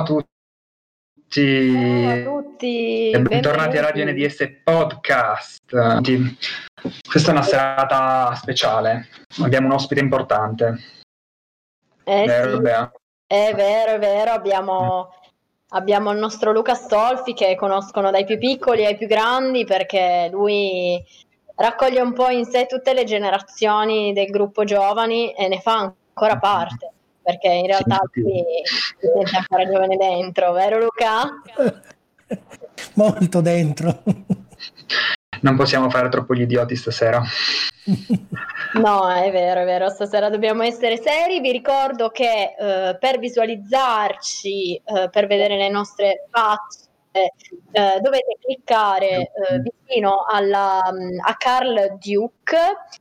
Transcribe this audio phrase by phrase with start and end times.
[0.00, 0.22] ciao a
[1.24, 1.72] tutti.
[1.72, 3.10] Ciao a tutti.
[3.10, 5.60] E bentornati a Radio NDS Podcast.
[7.08, 9.08] Questa è una serata speciale.
[9.42, 10.78] Abbiamo un ospite importante.
[12.04, 12.92] Eh Vero, sì, Bea?
[13.26, 15.14] è vero, è vero, abbiamo,
[15.68, 21.00] abbiamo il nostro Luca Stolfi che conoscono dai più piccoli ai più grandi perché lui
[21.54, 26.38] raccoglie un po' in sé tutte le generazioni del gruppo giovani e ne fa ancora
[26.38, 26.92] parte,
[27.22, 28.20] perché in realtà Sì.
[28.22, 31.30] lui si sente ancora giovane dentro, vero Luca?
[32.94, 34.02] Molto dentro.
[35.42, 37.22] Non possiamo fare troppo gli idioti stasera.
[38.74, 41.40] No, è vero, è vero, stasera dobbiamo essere seri.
[41.40, 49.08] Vi ricordo che eh, per visualizzarci, eh, per vedere le nostre facce, eh, dovete cliccare
[49.08, 52.58] eh, vicino alla, mm, a Carl Duke,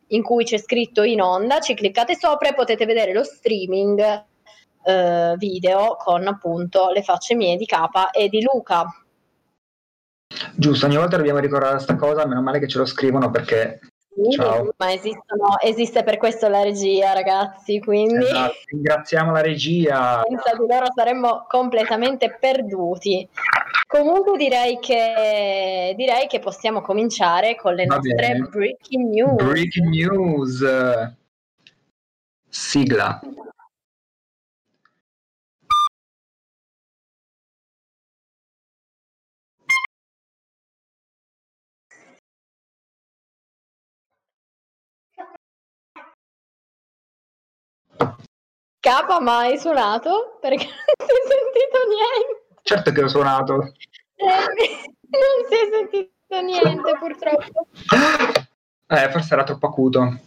[0.08, 4.26] in cui c'è scritto in onda, ci cliccate sopra e potete vedere lo streaming
[4.84, 8.86] eh, video con appunto le facce mie di Capa e di Luca.
[10.56, 14.32] Giusto, ogni volta dobbiamo ricordare questa cosa, meno male che ce lo scrivono perché Sì,
[14.32, 14.74] Ciao.
[14.78, 18.26] Ma esistono- esiste per questo la regia, ragazzi, quindi...
[18.26, 20.24] esatto, ringraziamo la regia.
[20.28, 23.28] senza di loro saremmo completamente perduti.
[23.90, 28.48] Comunque direi che, direi che possiamo cominciare con le Va nostre bene.
[28.48, 29.44] breaking news.
[29.44, 30.64] Breaking news.
[32.48, 33.20] Sigla.
[48.80, 50.38] Capa, ma hai suonato?
[50.40, 52.49] Perché non si è sentito niente.
[52.70, 53.74] Certo che ho suonato.
[54.14, 54.26] Eh,
[55.10, 57.66] non si è sentito niente purtroppo.
[58.86, 60.20] Eh, forse era troppo acuto.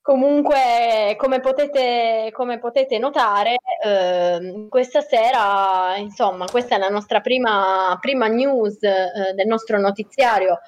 [0.00, 7.98] Comunque, come potete, come potete notare, ehm, questa sera, insomma, questa è la nostra prima,
[8.00, 10.60] prima news eh, del nostro notiziario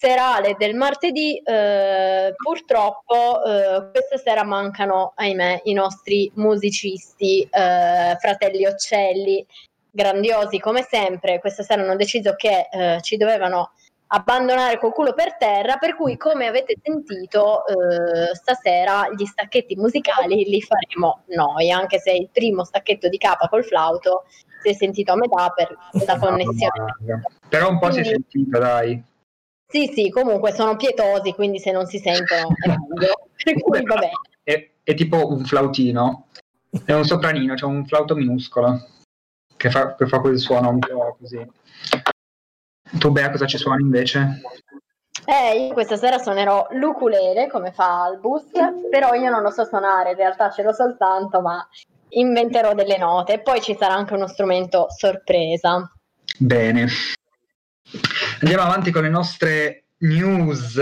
[0.00, 1.36] serale del martedì.
[1.44, 9.44] eh, purtroppo, eh, questa sera mancano, ahimè, i nostri musicisti, eh, fratelli Occelli,
[9.90, 11.38] grandiosi come sempre.
[11.38, 13.72] Questa sera hanno deciso che eh, ci dovevano
[14.12, 20.44] abbandonare col culo per terra, per cui come avete sentito eh, stasera gli stacchetti musicali
[20.44, 24.24] li faremo noi, anche se il primo stacchetto di capa col flauto
[24.62, 26.96] si è sentito a metà per la connessione.
[27.48, 29.08] Però un po' si è Quindi- sentito, dai.
[29.70, 33.28] Sì, sì, comunque sono pietosi, quindi se non si sentono è meglio.
[33.62, 33.82] Cui.
[34.42, 36.26] È, è tipo un flautino.
[36.84, 38.84] È un sopranino, c'è un flauto minuscolo
[39.56, 41.46] che fa, che fa quel suono un po' così.
[42.98, 44.40] Tu, Bea, cosa ci suoni invece?
[45.26, 48.46] Eh, io questa sera suonerò l'ukulele come fa Albus,
[48.90, 51.64] però io non lo so suonare, in realtà ce l'ho soltanto, ma
[52.08, 53.40] inventerò delle note.
[53.40, 55.92] Poi ci sarà anche uno strumento sorpresa.
[56.38, 56.86] Bene.
[58.42, 60.80] Andiamo avanti con le nostre news.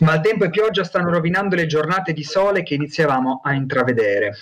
[0.00, 4.36] Maltempo e pioggia stanno rovinando le giornate di sole che iniziavamo a intravedere.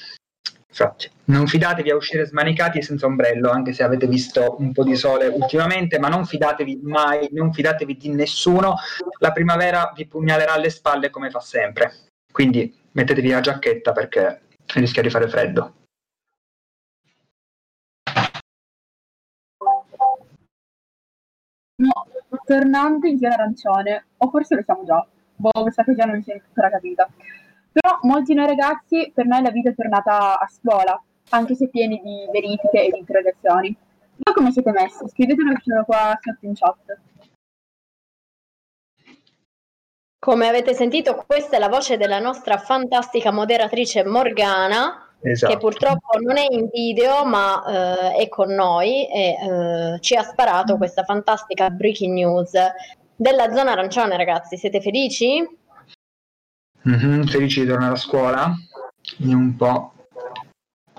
[0.68, 4.84] Infatti, non fidatevi a uscire smanicati e senza ombrello, anche se avete visto un po'
[4.84, 8.74] di sole ultimamente, ma non fidatevi mai, non fidatevi di nessuno.
[9.20, 11.90] La primavera vi pugnalerà alle spalle come fa sempre.
[12.30, 14.42] Quindi mettetevi la giacchetta perché
[14.74, 15.85] rischia di fare freddo.
[22.46, 26.40] Tornando in zona arancione, o forse lo siamo già, boh, questa cosa non si è
[26.42, 27.08] ancora capita.
[27.72, 30.98] Però molti noi ragazzi, per noi la vita è tornata a scuola,
[31.30, 33.76] anche se pieni di verifiche e di interrogazioni.
[34.16, 35.06] Voi come siete messi?
[35.08, 36.98] Scrivetelo qua sotto in chat.
[40.18, 45.52] Come avete sentito, questa è la voce della nostra fantastica moderatrice Morgana, Esatto.
[45.52, 50.22] che purtroppo non è in video, ma eh, è con noi e eh, ci ha
[50.22, 52.52] sparato questa fantastica breaking news
[53.16, 54.56] della zona arancione, ragazzi.
[54.56, 55.44] Siete felici?
[56.82, 58.54] Mhm, felici di tornare a scuola.
[59.16, 59.92] Quindi un po'.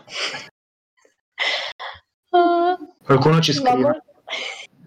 [3.03, 4.03] Qualcuno ci scrive.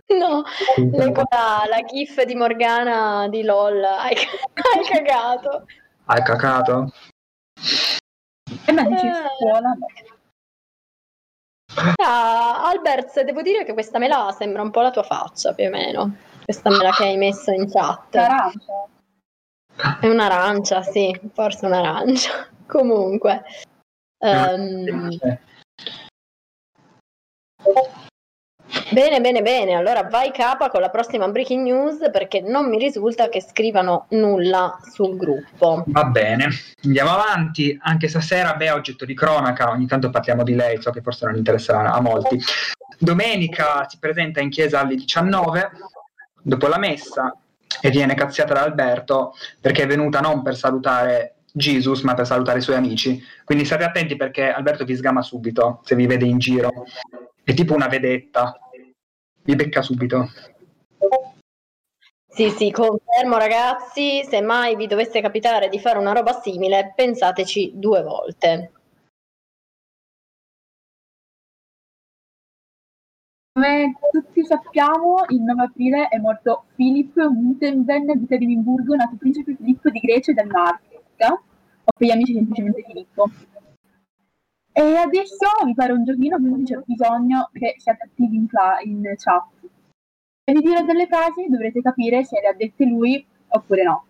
[0.09, 0.43] No,
[0.77, 3.83] leggo la, la gif di Morgana di LOL.
[3.83, 4.15] Hai,
[4.75, 5.65] hai cagato.
[6.07, 6.93] Hai cacato?
[8.67, 9.15] E me dici Eh.
[9.39, 9.77] scuola?
[11.97, 15.71] Ah, Albert, devo dire che questa mela sembra un po' la tua faccia, più o
[15.71, 16.17] meno.
[16.45, 18.15] Questa mela che hai messo in chat.
[18.17, 18.89] Arancia.
[20.01, 22.49] È un'arancia, sì, forse un'arancia.
[22.67, 23.45] Comunque.
[24.19, 25.19] ehm,
[28.93, 29.75] Bene, bene, bene.
[29.75, 34.79] Allora vai capa con la prossima breaking news perché non mi risulta che scrivano nulla
[34.93, 35.85] sul gruppo.
[35.87, 36.49] Va bene,
[36.85, 37.79] andiamo avanti.
[37.83, 41.37] Anche stasera, beh, oggetto di cronaca, ogni tanto parliamo di lei, so che forse non
[41.37, 42.41] interesserà a molti.
[42.99, 45.71] Domenica si presenta in chiesa alle 19,
[46.43, 47.35] dopo la messa,
[47.81, 52.59] e viene cazziata da Alberto perché è venuta non per salutare Jesus, ma per salutare
[52.59, 53.23] i suoi amici.
[53.45, 56.87] Quindi state attenti perché Alberto vi sgama subito se vi vede in giro.
[57.43, 58.59] È tipo una vedetta,
[59.51, 60.29] vi becca subito.
[62.29, 67.73] Sì, sì, confermo ragazzi, se mai vi dovesse capitare di fare una roba simile, pensateci
[67.75, 68.73] due volte.
[73.53, 79.91] Come tutti sappiamo, il 9 aprile è morto Philip Mutenben di Edimburgo, nato principe Filippo
[79.91, 83.29] di Grecia e Danimarca, o per gli amici semplicemente Filippo.
[84.73, 89.03] E adesso vi pare un giochino, quindi c'è bisogno che siate attivi in, cla- in
[89.17, 89.49] chat.
[90.45, 94.05] E vi dire delle frasi dovrete capire se le ha dette lui oppure no.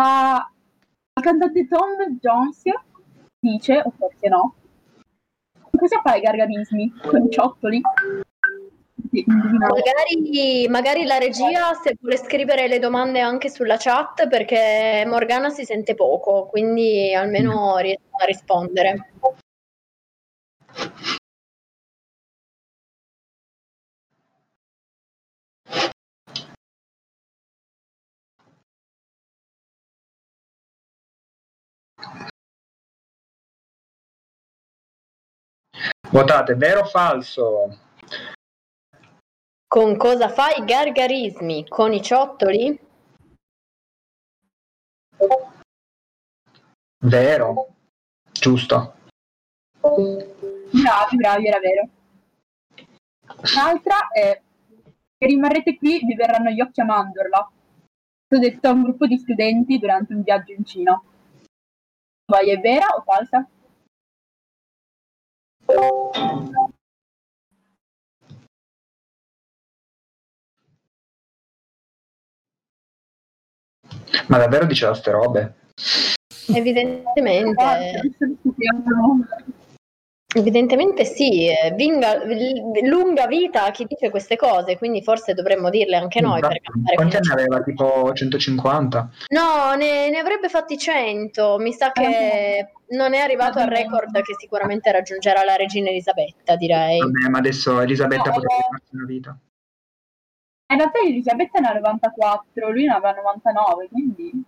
[0.00, 0.38] Uh,
[1.14, 2.62] il cantante Tom Jones
[3.40, 4.54] dice, o forse no,
[5.76, 7.80] cosa fai gargarismi con i ciottoli?
[9.26, 15.64] Magari, magari, la regia se vuole scrivere le domande anche sulla chat perché Morgana si
[15.64, 17.80] sente poco, quindi almeno mm.
[17.80, 19.06] riesco a rispondere.
[36.10, 37.78] Votate vero o falso?
[39.68, 41.68] Con cosa fai gargarismi?
[41.68, 42.80] Con i ciottoli?
[47.04, 47.68] Vero,
[48.32, 48.94] giusto.
[49.80, 51.88] Bravi, bravi, era vero.
[53.54, 54.40] L'altra è
[55.18, 57.52] che rimarrete qui vi verranno gli occhi a mandorla.
[58.30, 61.02] L'ho detto a un gruppo di studenti durante un viaggio in Cina.
[62.24, 63.46] Vai, è vera o falsa?
[74.26, 75.54] Ma davvero diceva ste robe?
[76.54, 77.64] Evidentemente.
[80.34, 82.20] Evidentemente sì, eh, Vinga,
[82.82, 86.40] lunga vita a chi dice queste cose, quindi forse dovremmo dirle anche noi.
[86.40, 86.60] Per
[86.94, 87.62] Quanti anni aveva?
[87.62, 89.10] Tipo 150?
[89.28, 94.34] No, ne, ne, avrebbe fatti 100, mi sa che non è arrivato al record che
[94.38, 96.98] sicuramente raggiungerà la regina Elisabetta, direi.
[96.98, 99.38] Vabbè, ma adesso Elisabetta no, potrebbe farsi una vita.
[100.70, 104.44] In realtà Elisabetta ne ha 94, lui ne aveva 99, quindi...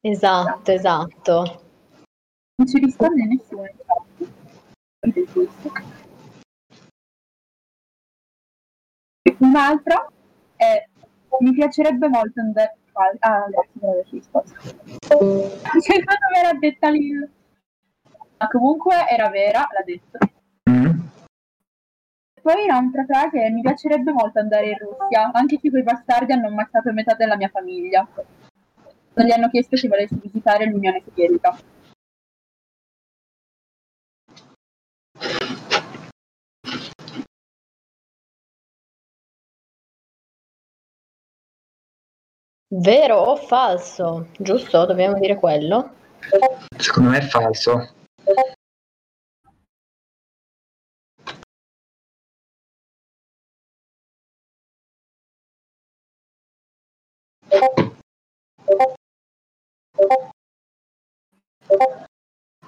[0.00, 1.62] Esatto, esatto.
[2.56, 3.68] Non ci risponde nessuno.
[9.38, 10.08] Un'altra
[10.56, 10.86] è
[11.40, 14.60] mi piacerebbe molto andare ah, adesso non risposta.
[14.60, 17.10] Secondo me era detta lì.
[18.38, 20.18] Ma comunque era vera, l'ha detto.
[22.42, 26.48] Poi un'altra frase è mi piacerebbe molto andare in Russia, anche se quei bastardi hanno
[26.48, 28.04] ammazzato metà della mia famiglia.
[29.14, 31.56] Non gli hanno chiesto se volessi visitare l'Unione Sovietica.
[42.74, 44.30] Vero o falso?
[44.38, 44.84] Giusto?
[44.84, 45.94] Dobbiamo dire quello?
[46.76, 47.94] Secondo me è falso.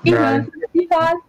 [0.00, 1.22] Di falso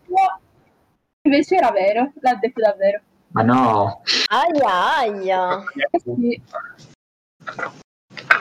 [1.22, 3.02] invece era vero, l'ha detto davvero.
[3.30, 4.02] Ma no.
[4.28, 5.64] Aia aia.
[5.92, 6.42] Eh sì.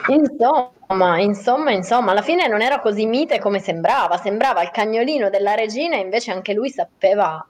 [0.07, 5.55] Insomma, insomma, insomma, alla fine non era così mite come sembrava, sembrava il cagnolino della
[5.55, 7.45] regina, invece anche lui sapeva,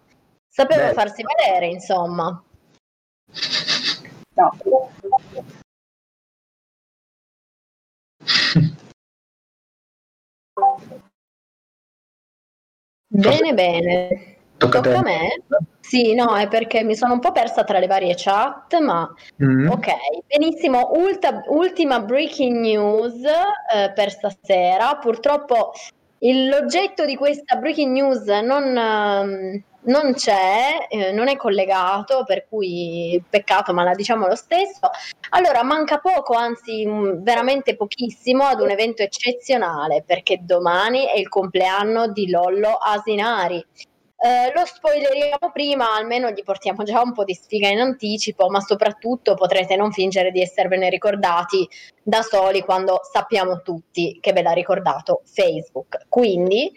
[0.48, 2.42] sapeva farsi vedere, insomma.
[4.34, 4.58] No.
[13.16, 14.36] bene, bene.
[14.58, 15.28] Tocca, Tocca a me?
[15.80, 19.12] Sì, no, è perché mi sono un po' persa tra le varie chat, ma
[19.44, 19.70] mm.
[19.70, 19.88] ok,
[20.26, 20.92] benissimo.
[20.94, 24.96] Ulta, ultima breaking news eh, per stasera.
[24.96, 25.74] Purtroppo
[26.20, 33.22] l'oggetto di questa breaking news non, um, non c'è, eh, non è collegato, per cui
[33.30, 34.90] peccato, ma la diciamo lo stesso.
[35.30, 41.30] Allora, manca poco, anzi mh, veramente pochissimo, ad un evento eccezionale, perché domani è il
[41.30, 43.64] compleanno di Lollo Asinari
[44.26, 48.60] eh, lo spoileriamo prima, almeno gli portiamo già un po' di sfiga in anticipo, ma
[48.60, 51.70] soprattutto potrete non fingere di esservene ricordati
[52.02, 56.08] da soli quando sappiamo tutti che ve l'ha ricordato Facebook.
[56.10, 56.72] Quindi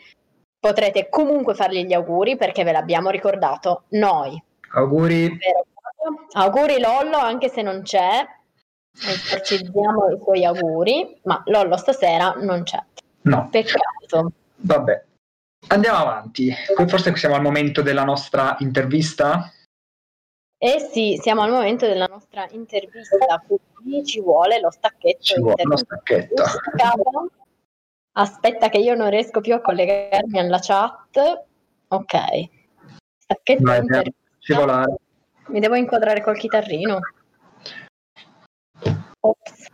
[0.61, 4.43] potrete comunque fargli gli auguri perché ve l'abbiamo ricordato noi.
[4.75, 5.39] Auguri.
[6.33, 8.27] Auguri Lollo, anche se non c'è,
[8.93, 12.83] esorcizziamo i suoi auguri, ma Lollo stasera non c'è.
[13.23, 13.49] No.
[13.51, 14.33] Peccato.
[14.57, 15.07] Vabbè.
[15.67, 16.53] Andiamo avanti.
[16.87, 19.53] Forse siamo al momento della nostra intervista.
[20.57, 23.43] Eh sì, siamo al momento della nostra intervista,
[23.75, 25.23] quindi ci vuole lo stacchetto.
[25.23, 26.43] Ci vuole lo stacchetto.
[28.13, 31.45] Aspetta che io non riesco più a collegarmi alla chat.
[31.89, 32.15] Ok.
[33.19, 34.97] Stacchetto Vai, scivolare.
[35.49, 36.99] Mi devo inquadrare col chitarrino.
[39.21, 39.67] Ops.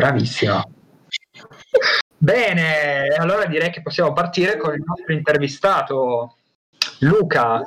[0.00, 0.66] Bravissima.
[2.16, 6.36] Bene, allora direi che possiamo partire con il nostro intervistato,
[7.00, 7.62] Luca.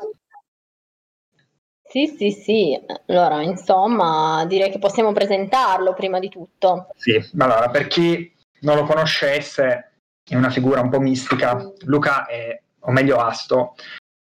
[1.84, 2.80] Sì, sì, sì.
[3.06, 6.88] Allora, insomma, direi che possiamo presentarlo prima di tutto.
[6.96, 9.92] Sì, allora, per chi non lo conoscesse,
[10.28, 11.72] è una figura un po' mistica.
[11.82, 13.76] Luca è, o meglio Asto,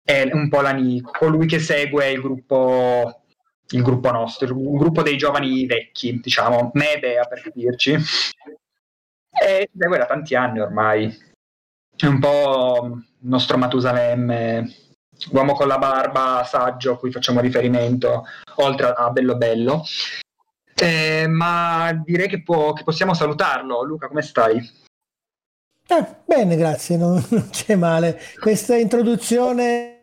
[0.04, 0.76] è un po' la,
[1.18, 3.21] colui che segue il gruppo
[3.72, 7.92] il gruppo nostro, il gruppo dei giovani vecchi, diciamo, me e Bea per capirci.
[7.92, 11.30] E segue da tanti anni ormai.
[11.96, 14.74] È un po' il nostro Matusalemme,
[15.30, 18.24] uomo con la barba saggio a cui facciamo riferimento,
[18.56, 19.84] oltre a Bello Bello.
[20.74, 23.84] Eh, ma direi che, può, che, possiamo salutarlo.
[23.84, 24.58] Luca, come stai?
[25.86, 28.20] Eh, bene, grazie, non, non c'è male.
[28.40, 30.02] Questa introduzione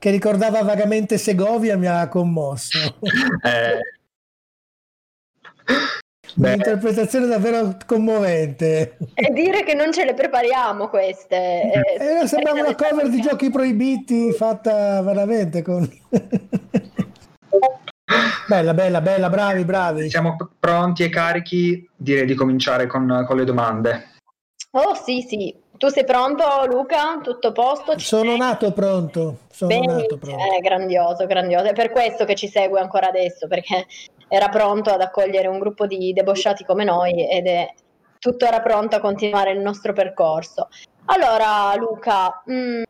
[0.00, 2.96] che ricordava vagamente Segovia mi ha commosso.
[3.42, 3.78] Eh.
[6.36, 8.96] Un'interpretazione davvero commovente.
[9.14, 11.72] E dire che non ce le prepariamo queste.
[11.98, 15.88] Eh, sembrava una cover di giochi proibiti fatta veramente con...
[18.46, 20.08] bella, bella, bella, bravi, bravi.
[20.08, 24.14] Siamo pronti e carichi, direi di cominciare con, con le domande.
[24.72, 27.20] Oh sì, sì, tu sei pronto Luca?
[27.22, 27.96] Tutto a posto?
[27.96, 28.38] Ci sono sei?
[28.38, 29.38] nato pronto.
[29.50, 30.44] Sono Bene, nato pronto.
[30.44, 31.68] Eh, grandioso, grandioso.
[31.68, 33.86] È per questo che ci segue ancora adesso, perché
[34.28, 37.72] era pronto ad accogliere un gruppo di debosciati come noi ed è
[38.18, 40.68] tuttora pronto a continuare il nostro percorso.
[41.06, 42.82] Allora Luca, mh, mm,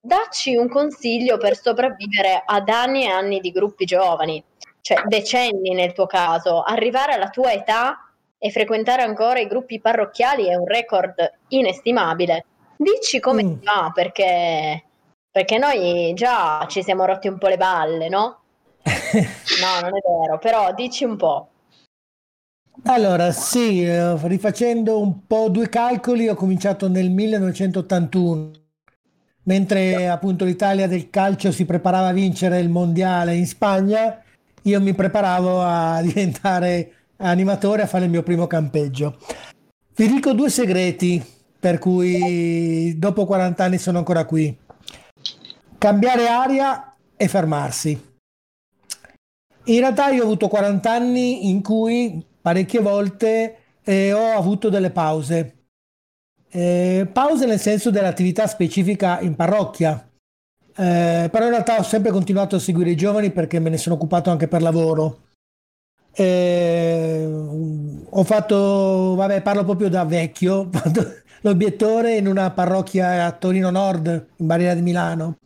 [0.00, 4.42] dacci un consiglio per sopravvivere ad anni e anni di gruppi giovani,
[4.80, 8.07] cioè decenni nel tuo caso, arrivare alla tua età
[8.38, 11.16] e frequentare ancora i gruppi parrocchiali è un record
[11.48, 12.44] inestimabile.
[12.76, 13.54] Dici come mm.
[13.62, 14.84] va, perché,
[15.30, 18.40] perché noi già ci siamo rotti un po' le balle, no?
[18.82, 21.48] no, non è vero, però dici un po'.
[22.84, 28.50] Allora, sì, eh, rifacendo un po' due calcoli, ho cominciato nel 1981,
[29.42, 34.22] mentre appunto l'Italia del calcio si preparava a vincere il mondiale in Spagna,
[34.62, 39.18] io mi preparavo a diventare animatore a fare il mio primo campeggio.
[39.94, 41.24] Vi dico due segreti
[41.58, 44.56] per cui dopo 40 anni sono ancora qui.
[45.76, 48.06] Cambiare aria e fermarsi.
[49.64, 54.90] In realtà io ho avuto 40 anni in cui parecchie volte eh, ho avuto delle
[54.90, 55.54] pause.
[56.50, 60.08] Eh, pause nel senso dell'attività specifica in parrocchia.
[60.74, 63.96] Eh, però in realtà ho sempre continuato a seguire i giovani perché me ne sono
[63.96, 65.27] occupato anche per lavoro.
[66.20, 67.24] Eh,
[68.10, 70.68] ho fatto, vabbè, parlo proprio da vecchio,
[71.42, 75.36] l'obiettore in una parrocchia a Torino Nord, in barriera di Milano.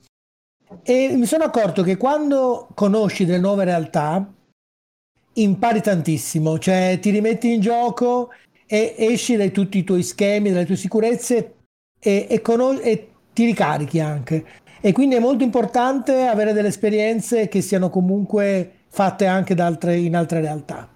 [0.82, 4.26] E mi sono accorto che quando conosci delle nuove realtà,
[5.34, 8.30] impari tantissimo, cioè ti rimetti in gioco
[8.66, 11.56] e esci da tutti i tuoi schemi, dalle tue sicurezze
[12.00, 14.46] e, e, con- e ti ricarichi anche.
[14.80, 20.14] E quindi è molto importante avere delle esperienze che siano comunque fatte anche altre, in
[20.14, 20.86] altre realtà.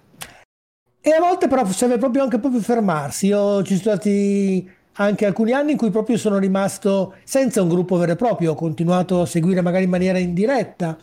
[1.01, 3.27] E a volte però serve proprio anche proprio fermarsi.
[3.27, 7.97] Io ci sono stati anche alcuni anni in cui proprio sono rimasto senza un gruppo
[7.97, 10.97] vero e proprio, ho continuato a seguire magari in maniera indiretta,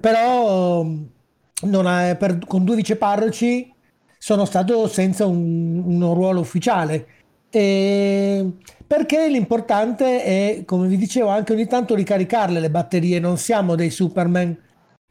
[0.00, 3.72] però ha, per, con due viceparroci
[4.18, 7.06] sono stato senza un, un ruolo ufficiale.
[7.50, 8.52] E
[8.86, 13.90] perché l'importante è, come vi dicevo, anche ogni tanto ricaricarle le batterie, non siamo dei
[13.90, 14.56] Superman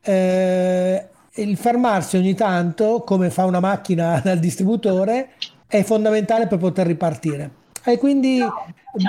[0.06, 5.32] eh, il fermarsi ogni tanto, come fa una macchina dal distributore,
[5.68, 7.64] è fondamentale per poter ripartire.
[7.84, 8.40] E quindi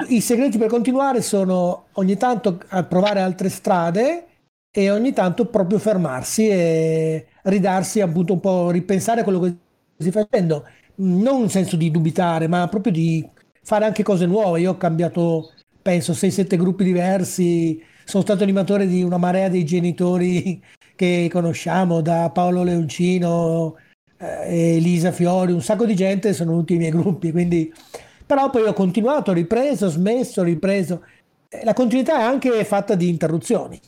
[0.08, 4.26] i segreti per continuare sono ogni tanto provare altre strade
[4.70, 9.56] e ogni tanto proprio fermarsi e ridarsi appunto un po' ripensare a quello che
[9.96, 10.66] si sta facendo.
[10.96, 13.26] Non in senso di dubitare ma proprio di
[13.62, 14.60] fare anche cose nuove.
[14.60, 17.82] Io ho cambiato penso 6-7 gruppi diversi.
[18.04, 20.62] Sono stato animatore di una marea dei genitori
[20.96, 23.76] che conosciamo da Paolo Leoncino
[24.18, 27.72] eh, Elisa Fiori un sacco di gente sono venuti i miei gruppi quindi
[28.26, 31.02] però poi ho continuato ho ripreso ho smesso ho ripreso.
[31.62, 33.80] La continuità è anche fatta di interruzioni.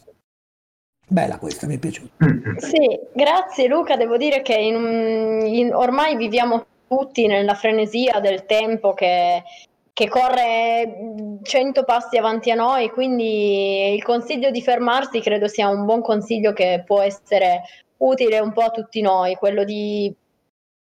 [1.11, 2.25] Bella questa, mi è piaciuta.
[2.59, 8.93] Sì, grazie Luca, devo dire che in, in, ormai viviamo tutti nella frenesia del tempo
[8.93, 9.43] che,
[9.99, 15.85] che corre 100 passi avanti a noi, quindi il consiglio di fermarsi credo sia un
[15.85, 17.63] buon consiglio che può essere
[17.97, 20.15] utile un po' a tutti noi, quello di,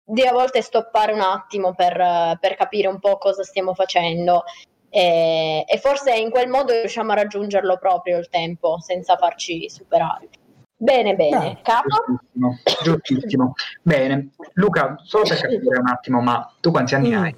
[0.04, 4.44] di a volte stoppare un attimo per, per capire un po' cosa stiamo facendo
[4.88, 10.28] e, e, forse in quel modo riusciamo a raggiungerlo proprio il tempo senza farci superare.
[10.76, 11.34] Bene, bene.
[11.34, 12.04] Ah, Capo?
[12.32, 13.52] Giustissimo, giustissimo.
[13.82, 14.28] Bene.
[14.52, 17.20] Luca, solo per capire un attimo, ma tu quanti anni mm.
[17.20, 17.34] hai?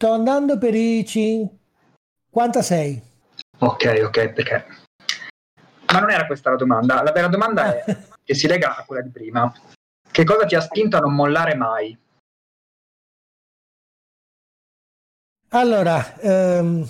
[0.00, 3.02] Sto andando per i 56.
[3.58, 4.66] Ok, ok, perché...
[5.92, 7.02] Ma non era questa la domanda.
[7.02, 9.52] La vera domanda è che si lega a quella di prima.
[10.10, 11.94] Che cosa ti ha spinto a non mollare mai?
[15.50, 16.88] Allora, ehm,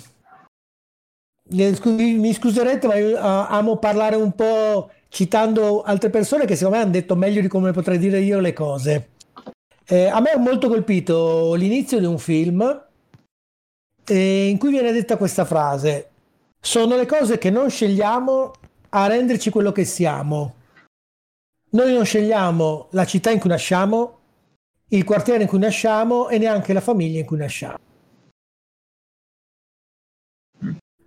[1.49, 6.93] mi scuserete, ma io amo parlare un po' citando altre persone che secondo me hanno
[6.93, 9.09] detto meglio di come potrei dire io le cose.
[9.85, 12.89] Eh, a me ha molto colpito l'inizio di un film
[14.05, 16.09] eh, in cui viene detta questa frase.
[16.59, 18.51] Sono le cose che non scegliamo
[18.89, 20.55] a renderci quello che siamo.
[21.71, 24.19] Noi non scegliamo la città in cui nasciamo,
[24.89, 27.77] il quartiere in cui nasciamo e neanche la famiglia in cui nasciamo.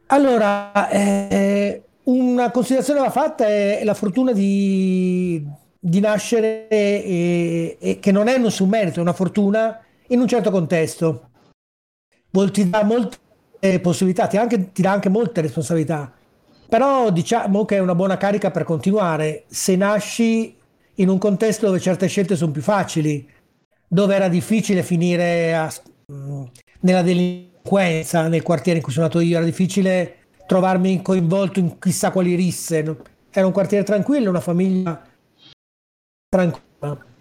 [0.07, 5.47] Allora, eh, una considerazione va fatta è la fortuna di,
[5.79, 10.51] di nascere e, e, che non è nessun merito, è una fortuna in un certo
[10.51, 11.31] contesto.
[12.35, 13.19] Ti dà molte
[13.81, 16.13] possibilità, ti, anche, ti dà anche molte responsabilità,
[16.69, 19.45] però diciamo che è una buona carica per continuare.
[19.47, 20.57] Se nasci
[20.97, 23.29] in un contesto dove certe scelte sono più facili,
[23.87, 25.73] dove era difficile finire a,
[26.81, 30.17] nella delinquenza, delinquenza nel quartiere in cui sono nato io, era difficile
[30.47, 32.97] trovarmi coinvolto in chissà quali risse.
[33.31, 35.03] Era un quartiere tranquillo, una famiglia
[36.29, 37.13] tranquilla.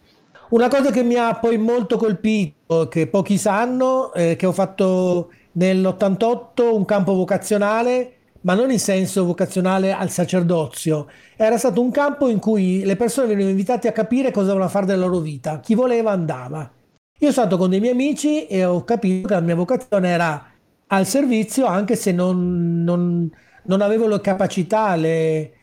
[0.54, 5.32] Una cosa che mi ha poi molto colpito, che pochi sanno, è che ho fatto
[5.54, 11.08] nell'88 un campo vocazionale, ma non in senso vocazionale al sacerdozio.
[11.36, 14.86] Era stato un campo in cui le persone venivano invitate a capire cosa volevano fare
[14.86, 15.60] della loro vita.
[15.60, 16.60] Chi voleva andava.
[16.60, 20.52] Io sono stato con dei miei amici e ho capito che la mia vocazione era
[20.86, 23.28] al servizio, anche se non, non,
[23.64, 25.54] non avevo le capacità, le,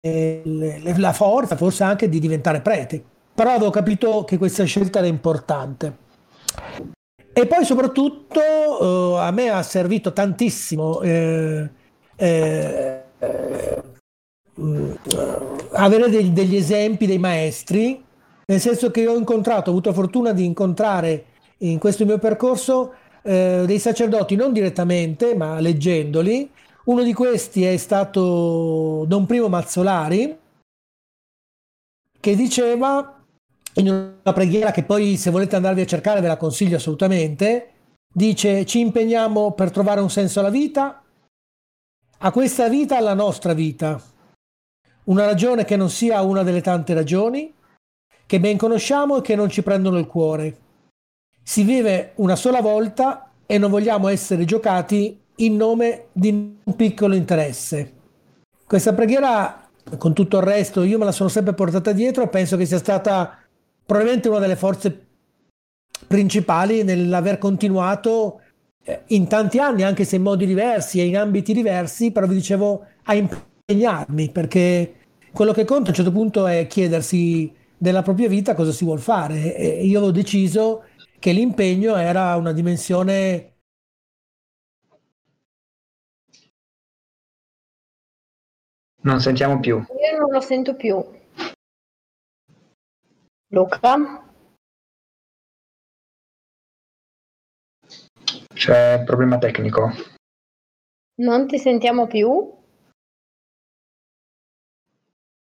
[0.00, 3.04] le, le, la forza, forse anche di diventare prete.
[3.42, 5.96] Però avevo capito che questa scelta era importante.
[7.32, 11.68] E poi soprattutto uh, a me ha servito tantissimo eh,
[12.14, 13.82] eh, eh,
[15.72, 18.00] avere degli, degli esempi dei maestri
[18.46, 21.24] nel senso che ho incontrato, ho avuto la fortuna di incontrare
[21.58, 26.48] in questo mio percorso eh, dei sacerdoti non direttamente, ma leggendoli.
[26.84, 30.38] Uno di questi è stato Don Primo Mazzolari,
[32.20, 33.16] che diceva
[33.74, 37.70] in una preghiera che poi se volete andarvi a cercare ve la consiglio assolutamente,
[38.12, 41.02] dice ci impegniamo per trovare un senso alla vita,
[42.18, 44.00] a questa vita alla nostra vita,
[45.04, 47.52] una ragione che non sia una delle tante ragioni,
[48.26, 50.58] che ben conosciamo e che non ci prendono il cuore.
[51.42, 57.14] Si vive una sola volta e non vogliamo essere giocati in nome di un piccolo
[57.14, 57.92] interesse.
[58.64, 62.56] Questa preghiera, con tutto il resto, io me la sono sempre portata dietro e penso
[62.56, 63.41] che sia stata
[63.84, 65.06] probabilmente una delle forze
[66.06, 68.40] principali nell'aver continuato
[68.84, 72.34] eh, in tanti anni, anche se in modi diversi e in ambiti diversi, però vi
[72.34, 74.94] dicevo a impegnarmi perché
[75.32, 79.00] quello che conta a un certo punto è chiedersi della propria vita cosa si vuole
[79.00, 79.56] fare.
[79.56, 80.84] E io avevo deciso
[81.18, 83.52] che l'impegno era una dimensione
[89.04, 89.76] Non sentiamo più.
[89.78, 91.04] Io non lo sento più.
[93.52, 94.24] Luca?
[98.54, 99.90] C'è problema tecnico.
[101.16, 102.60] Non ti sentiamo più?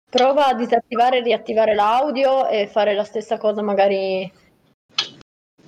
[0.09, 4.31] Prova a disattivare e riattivare l'audio e fare la stessa cosa magari...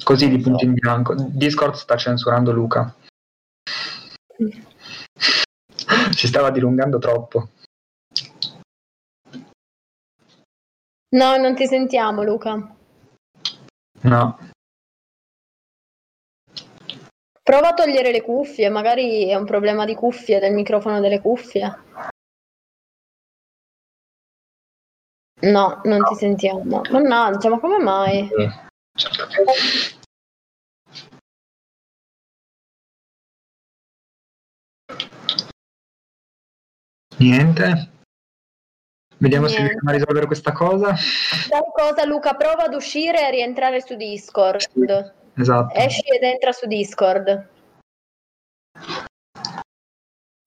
[0.04, 1.14] Così di punto in bianco.
[1.14, 2.96] Discord sta censurando Luca.
[6.16, 7.50] Ci stava dilungando troppo.
[11.14, 12.74] No, non ti sentiamo, Luca.
[14.04, 14.38] No.
[17.44, 21.84] Prova a togliere le cuffie, magari è un problema di cuffie, del microfono delle cuffie.
[25.42, 26.82] No, non ti sentiamo.
[26.92, 28.30] Mannaggia, ma come mai?
[37.18, 38.01] Niente.
[39.22, 39.74] Vediamo se Niente.
[39.74, 40.96] riusciamo a risolvere questa cosa.
[40.96, 42.34] Sai cosa, Luca?
[42.34, 45.14] Prova ad uscire e a rientrare su Discord.
[45.36, 45.76] Esatto.
[45.76, 47.48] Esci ed entra su Discord.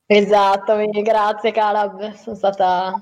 [0.07, 3.01] Esatto, grazie Calab, sono stata,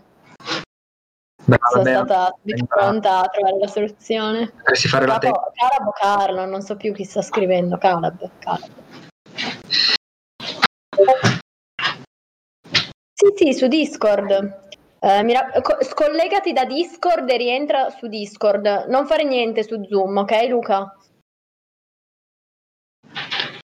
[1.45, 1.97] Brava, sono bene.
[2.05, 4.53] stata subito pronta a trovare la soluzione.
[4.55, 8.31] Dovresti fare la Capo- Calab o Carlo, non so più chi sta scrivendo, Calab.
[8.39, 8.71] Calab.
[13.15, 14.61] Sì, sì, su Discord.
[15.05, 18.87] Eh, mi ra- co- scollegati da Discord e rientra su Discord.
[18.89, 20.97] Non fare niente su Zoom, ok Luca?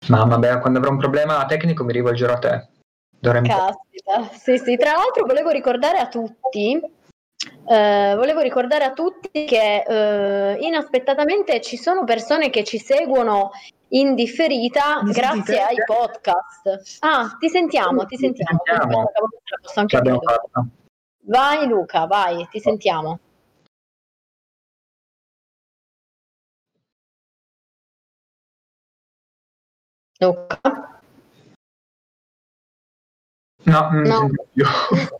[0.09, 2.67] Mamma mia, quando avrò un problema tecnico mi rivolgerò a te.
[3.09, 3.47] Dovremmo...
[3.47, 4.75] Caspita, sì, sì.
[4.75, 6.73] Tra l'altro volevo ricordare a tutti,
[7.67, 13.51] eh, volevo ricordare a tutti che eh, inaspettatamente ci sono persone che ci seguono
[13.89, 15.61] in differita Mi grazie sentite?
[15.61, 16.97] ai podcast.
[16.99, 18.59] Ah, ti sentiamo, ti Ti sentiamo.
[18.65, 18.91] sentiamo.
[19.03, 20.01] Volta la posso anche
[21.29, 23.19] Vai Luca, vai, ti sentiamo.
[30.19, 30.59] Luca?
[33.63, 34.29] No, non mi No.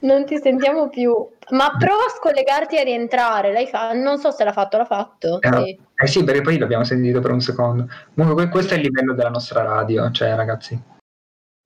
[0.00, 1.12] Non ti sentiamo più.
[1.50, 3.52] Ma prova a scollegarti e a rientrare.
[3.52, 3.92] Lei fa...
[3.94, 5.40] Non so se l'ha fatto, l'ha fatto.
[5.40, 5.80] Eh, Sì.
[5.94, 7.88] eh sì, perché poi l'abbiamo sentito per un secondo.
[8.14, 10.97] Comunque que- questo è il livello della nostra radio, cioè ragazzi.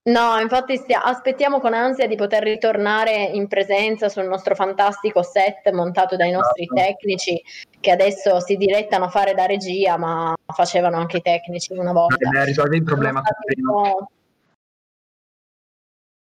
[0.04, 5.70] No, infatti stia- aspettiamo con ansia di poter ritornare in presenza sul nostro fantastico set
[5.70, 6.80] montato dai nostri Esatto.
[6.80, 7.40] tecnici
[7.78, 12.16] che adesso si dilettano a fare da regia, ma facevano anche i tecnici una volta.
[12.16, 13.22] Deve risolvere il problema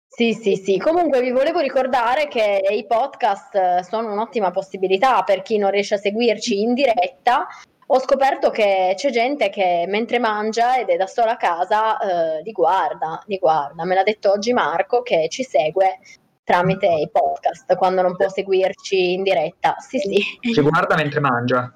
[0.09, 0.79] Sì, sì, sì.
[0.79, 5.99] Comunque vi volevo ricordare che i podcast sono un'ottima possibilità per chi non riesce a
[5.99, 7.47] seguirci in diretta.
[7.89, 12.43] Ho scoperto che c'è gente che mentre mangia ed è da sola a casa eh,
[12.43, 13.85] li guarda, li guarda.
[13.85, 16.01] Me l'ha detto oggi Marco che ci segue
[16.43, 19.77] tramite i podcast quando non può seguirci in diretta.
[19.79, 20.53] Sì, sì.
[20.53, 21.73] Ci guarda mentre mangia.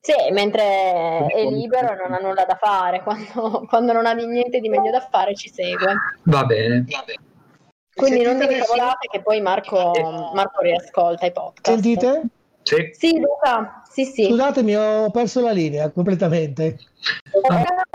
[0.00, 4.60] Sì, mentre è libero e non ha nulla da fare, quando, quando non ha niente
[4.60, 5.94] di meglio da fare ci segue.
[6.24, 6.84] Va bene.
[7.92, 8.72] Quindi non Sentite dite adesso?
[8.72, 11.70] cavolate che poi Marco, Marco riascolta i podcast.
[11.70, 12.22] Sentite?
[12.64, 12.90] Sì.
[12.92, 14.24] Sì, Luca, sì, sì.
[14.24, 16.78] Scusatemi, ho perso la linea completamente.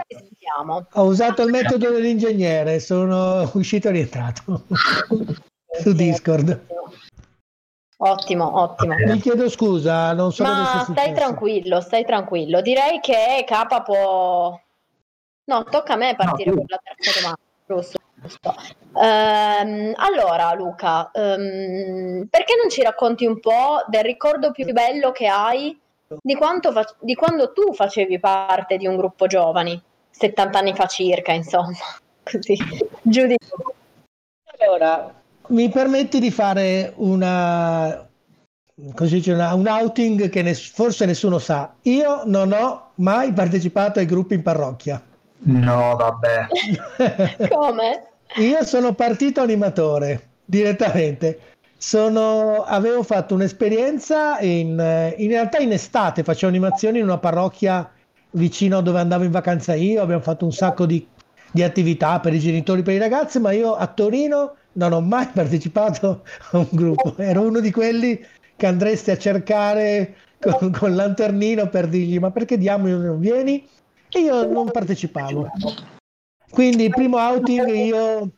[0.07, 0.87] Sentiamo.
[0.93, 4.63] Ho usato il metodo dell'ingegnere, sono uscito e rientrato
[5.81, 6.67] su Discord.
[8.01, 8.95] Ottimo, ottimo.
[8.95, 11.13] Mi chiedo scusa, non so Ma stai successo.
[11.13, 12.61] tranquillo, stai tranquillo.
[12.61, 14.57] Direi che Capa può...
[15.45, 16.57] No, tocca a me partire tu.
[16.57, 17.39] con la terza domanda.
[17.67, 17.99] Giusto,
[19.01, 25.27] Ehm, allora, Luca, ehm, perché non ci racconti un po' del ricordo più bello che
[25.27, 25.79] hai
[26.21, 31.31] di, fa- di quando tu facevi parte di un gruppo giovani, 70 anni fa circa,
[31.31, 31.77] insomma,
[32.23, 32.57] così,
[33.01, 33.27] giù
[34.59, 35.13] Allora,
[35.47, 38.07] mi permetti di fare una,
[38.75, 41.73] una- un outing che ness- forse nessuno sa.
[41.83, 45.01] Io non ho mai partecipato ai gruppi in parrocchia.
[45.41, 46.47] No, vabbè.
[47.49, 48.07] Come?
[48.37, 51.39] Io sono partito animatore direttamente.
[51.77, 54.69] Sono- avevo fatto un'esperienza in,
[55.17, 57.89] in realtà in estate, facevo animazioni in una parrocchia
[58.31, 60.01] vicino a dove andavo in vacanza io.
[60.01, 61.07] Abbiamo fatto un sacco di,
[61.51, 65.27] di attività per i genitori, per i ragazzi, ma io a Torino non ho mai
[65.33, 67.15] partecipato a un gruppo.
[67.17, 68.19] Ero uno di quelli
[68.55, 73.65] che andresti a cercare con, con lanternino per dirgli: Ma perché diamine non vieni?
[74.11, 75.49] E io non partecipavo.
[76.49, 78.31] Quindi il primo outing io...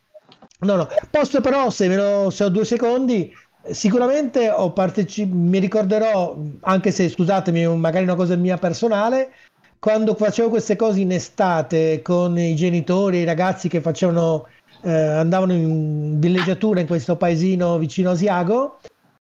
[0.59, 3.33] No, no, posso però, se, lo- se ho due secondi,
[3.71, 9.33] sicuramente ho partecipato, mi ricorderò, anche se scusatemi, magari una cosa mia personale,
[9.79, 14.47] quando facevo queste cose in estate con i genitori e i ragazzi che facevano,
[14.83, 18.79] eh, andavano in villeggiatura in questo paesino vicino a Asiago,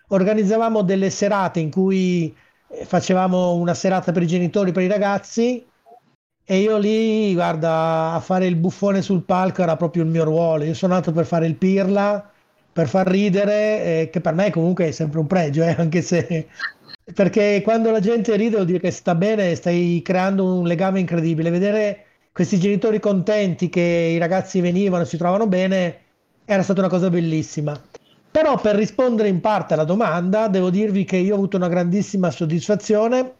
[0.08, 2.34] organizzavamo delle serate in cui
[2.68, 5.66] eh, facevamo una serata per i genitori, per i ragazzi
[6.48, 10.62] e io lì, guarda, a fare il buffone sul palco era proprio il mio ruolo.
[10.62, 12.30] Io sono nato per fare il pirla,
[12.72, 16.46] per far ridere, eh, che per me comunque è sempre un pregio, eh, anche se...
[17.14, 21.50] Perché quando la gente ride vuol dire che sta bene, stai creando un legame incredibile.
[21.50, 26.00] Vedere questi genitori contenti che i ragazzi venivano, si trovavano bene,
[26.44, 27.80] era stata una cosa bellissima.
[28.30, 32.30] Però per rispondere in parte alla domanda, devo dirvi che io ho avuto una grandissima
[32.30, 33.34] soddisfazione,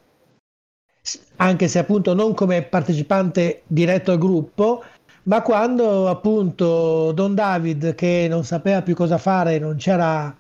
[1.37, 4.83] anche se appunto non come partecipante diretto al gruppo,
[5.25, 10.35] ma quando appunto Don David, che non sapeva più cosa fare, non c'era,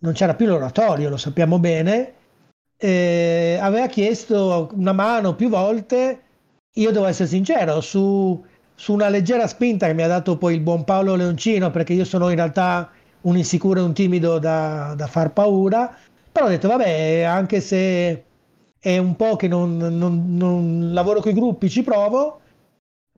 [0.00, 2.12] non c'era più l'oratorio, lo sappiamo bene,
[2.76, 6.20] eh, aveva chiesto una mano più volte,
[6.74, 10.60] io devo essere sincero, su, su una leggera spinta che mi ha dato poi il
[10.60, 12.90] buon Paolo Leoncino, perché io sono in realtà
[13.22, 15.96] un insicuro e un timido da, da far paura,
[16.30, 18.25] però ho detto vabbè, anche se
[18.86, 22.40] è un po' che non, non, non lavoro con i gruppi, ci provo,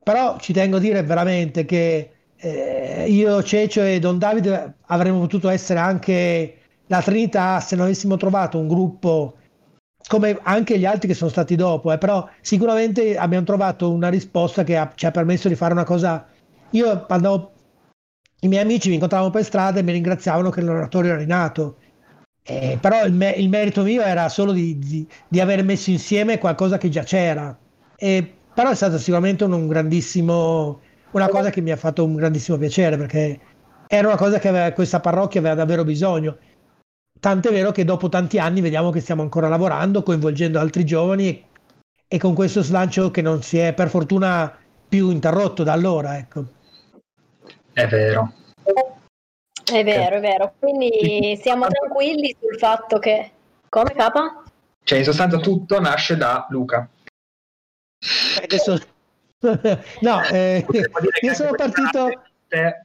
[0.03, 5.51] però ci tengo a dire veramente che eh, io, Cecio e Don Davide avremmo potuto
[5.51, 9.35] essere anche la Trinità se non avessimo trovato un gruppo
[10.07, 14.65] come anche gli altri che sono stati dopo, eh, però sicuramente abbiamo trovato una risposta
[14.65, 16.27] che ha, ci ha permesso di fare una cosa.
[16.71, 17.53] Io andavo,
[18.41, 21.77] i miei amici mi incontravano per strada e mi ringraziavano che l'oratorio era rinato.
[22.51, 26.39] Eh, però il, me- il, merito mio era solo di, di, di, aver messo insieme
[26.39, 27.57] qualcosa che già c'era.
[27.97, 30.81] E, però è stato sicuramente un, un grandissimo,
[31.11, 33.39] una cosa che mi ha fatto un grandissimo piacere perché
[33.87, 36.39] era una cosa che aveva, questa parrocchia aveva davvero bisogno
[37.21, 41.45] Tant'è vero che dopo tanti anni vediamo che stiamo ancora lavorando, coinvolgendo altri giovani e,
[42.07, 44.57] e con questo slancio che non si è per fortuna
[44.89, 46.17] più interrotto da allora.
[46.17, 46.45] Ecco.
[47.73, 48.33] È vero.
[49.71, 50.55] È vero, è vero.
[50.59, 53.31] Quindi siamo tranquilli sul fatto che...
[53.69, 54.43] Come capa?
[54.83, 56.89] Cioè, in sostanza tutto nasce da Luca.
[58.43, 58.81] Adesso...
[60.01, 60.65] no, eh,
[61.21, 62.23] io sono partito...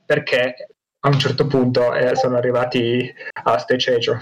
[0.06, 0.67] Perché
[1.00, 4.19] a un certo punto eh, sono arrivati a Stececio.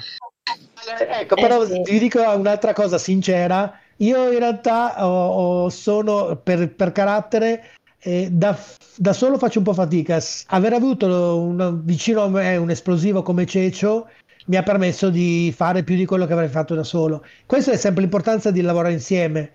[0.99, 1.81] Ecco, però eh sì.
[1.83, 3.79] vi dico un'altra cosa sincera.
[3.97, 8.57] Io in realtà ho, ho sono per, per carattere eh, da,
[8.95, 10.19] da, solo faccio un po' fatica.
[10.47, 14.07] Aver avuto un, vicino a me un esplosivo come Cecio
[14.47, 17.23] mi ha permesso di fare più di quello che avrei fatto da solo.
[17.45, 19.51] Questa è sempre l'importanza di lavorare insieme.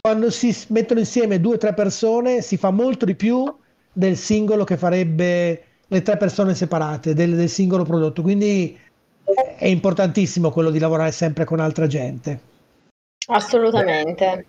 [0.00, 3.54] Quando si mettono insieme due o tre persone si fa molto di più
[3.92, 8.22] del singolo che farebbe le tre persone separate del, del singolo prodotto.
[8.22, 8.78] Quindi
[9.58, 12.40] è importantissimo quello di lavorare sempre con altra gente.
[13.26, 14.46] Assolutamente.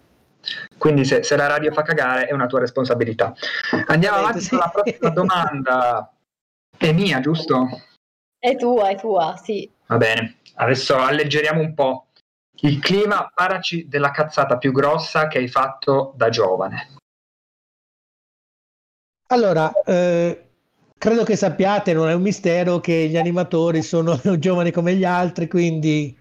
[0.77, 3.33] Quindi se, se, la radio fa cagare è una tua responsabilità.
[3.87, 4.49] Andiamo avanti sì.
[4.49, 6.13] con la prossima domanda.
[6.77, 7.67] È mia, giusto?
[8.39, 9.69] È tua, è tua, sì.
[9.85, 12.07] Va bene, adesso alleggeriamo un po'.
[12.63, 16.95] Il clima, paraci della cazzata più grossa che hai fatto da giovane.
[19.27, 20.49] Allora, eh,
[20.97, 25.47] credo che sappiate, non è un mistero, che gli animatori sono giovani come gli altri,
[25.47, 26.17] quindi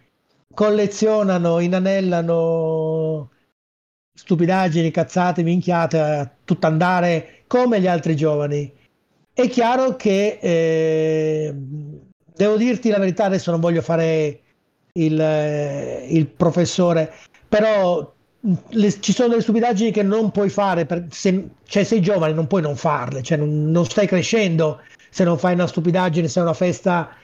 [0.54, 3.30] collezionano, inanellano
[4.12, 8.72] stupidaggini, cazzate, minchiate, a tutto andare come gli altri giovani.
[9.32, 11.54] È chiaro che eh,
[12.34, 14.40] devo dirti la verità, adesso non voglio fare
[14.92, 17.12] il, eh, il professore,
[17.48, 18.12] però
[18.70, 22.46] le, ci sono delle stupidaggini che non puoi fare, per, se cioè, sei giovane non
[22.46, 26.42] puoi non farle, cioè, non, non, stai crescendo se non fai una stupidaggine, se è
[26.42, 27.14] una festa,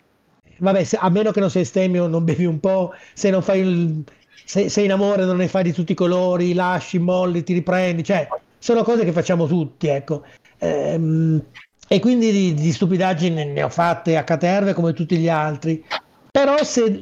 [0.59, 3.61] vabbè, se, a meno che non sei stemmio, non bevi un po', se non fai
[3.61, 4.05] il,
[4.44, 8.05] se, sei in amore non ne fai di tutti i colori, lasci, molli, ti riprendi,
[8.05, 10.22] cioè sono cose che facciamo tutti, ecco.
[10.59, 11.42] Ehm,
[11.88, 15.85] e quindi di, di stupidaggini ne ho fatte a caterve come tutti gli altri.
[16.31, 17.01] Però se,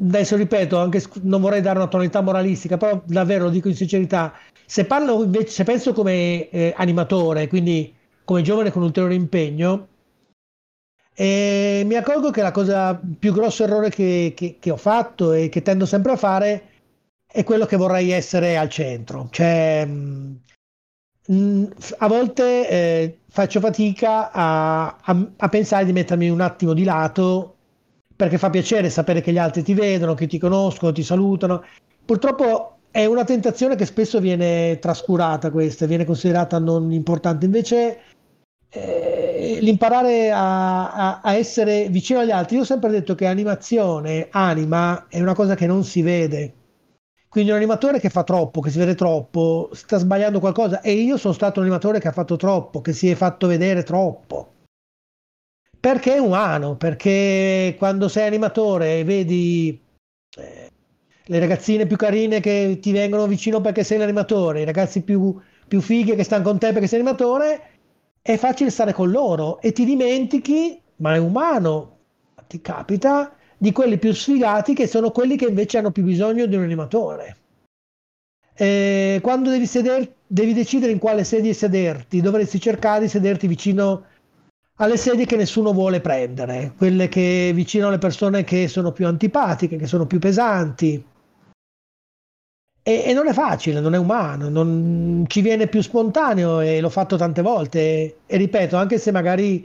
[0.00, 4.32] adesso ripeto, anche non vorrei dare una tonalità moralistica, però davvero lo dico in sincerità,
[4.66, 9.88] se parlo invece, se penso come eh, animatore, quindi come giovane con ulteriore impegno,
[11.14, 15.50] eh, mi accorgo che la cosa più grosso errore che, che, che, ho fatto e
[15.50, 16.70] che tendo sempre a fare
[17.32, 19.28] è quello che vorrei essere al centro.
[19.30, 20.38] Cioè, mh,
[21.32, 21.64] mm,
[21.98, 27.56] a volte eh, faccio fatica a, a, a pensare di mettermi un attimo di lato
[28.14, 31.64] perché fa piacere sapere che gli altri ti vedono, che ti conoscono, ti salutano.
[32.04, 37.46] Purtroppo è una tentazione che spesso viene trascurata questa, viene considerata non importante.
[37.46, 37.98] Invece
[38.68, 45.06] eh, l'imparare a, a, essere vicino agli altri, io ho sempre detto che animazione, anima,
[45.08, 46.54] è una cosa che non si vede.
[47.32, 50.82] Quindi un animatore che fa troppo, che si vede troppo, sta sbagliando qualcosa.
[50.82, 53.82] E io sono stato un animatore che ha fatto troppo, che si è fatto vedere
[53.82, 54.52] troppo
[55.82, 59.82] perché è umano, perché quando sei animatore e vedi
[60.38, 60.70] eh,
[61.24, 65.80] le ragazzine più carine che ti vengono vicino perché sei l'animatore, i ragazzi più, più
[65.80, 67.70] fighi che stanno con te perché sei animatore,
[68.22, 71.96] è facile stare con loro e ti dimentichi, ma è umano,
[72.46, 76.56] ti capita, di quelli più sfigati che sono quelli che invece hanno più bisogno di
[76.56, 77.36] un animatore.
[78.56, 84.06] E quando devi, seder, devi decidere in quale sedia sederti, dovresti cercare di sederti vicino
[84.78, 89.76] alle sedie che nessuno vuole prendere, quelle che vicino alle persone che sono più antipatiche,
[89.76, 91.06] che sono più pesanti.
[92.82, 96.90] E, e non è facile, non è umano, non ci viene più spontaneo e l'ho
[96.90, 97.78] fatto tante volte.
[97.78, 99.64] E, e ripeto, anche se magari